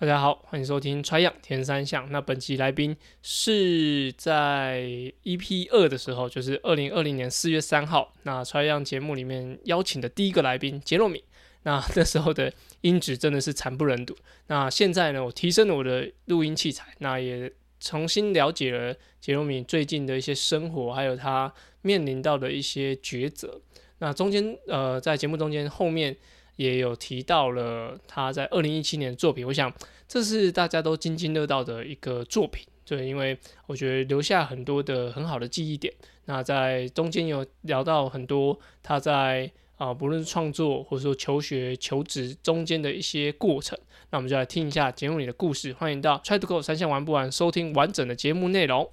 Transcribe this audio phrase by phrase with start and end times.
[0.00, 2.06] 大家好，欢迎收听《Try 样田三项》。
[2.10, 4.80] 那本期来宾是在
[5.24, 11.24] EP 二的时候，就是二零二零年四月三号，那 Try 样节目里面邀请的第一个来宾杰糯米。
[11.64, 14.16] 那那时候的音质真的是惨不忍睹。
[14.46, 21.52] 那现在呢，我提升了我的录音器材，那也重新了解了杰糯米最近的一些生活，还有他
[21.82, 23.60] 面临到的一些抉择。
[23.98, 26.16] 那中间呃，在节目中间后面。
[26.58, 29.72] 也有提到了他在二零一七年的作品，我想
[30.08, 35.94] 这是大家都津津乐道的一个作品，对，因为我觉得留下很多的很好的记忆点。
[36.24, 43.78] 那在中间有聊到很多他在啊，不论是创作或者说求学、求职中间的一些过程，
[44.10, 45.72] 那我们就来听一下节目里的故事。
[45.72, 48.90] 欢迎到 Try to Go 三项玩不完，收听完整的节目内容。